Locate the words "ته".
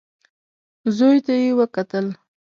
1.25-1.33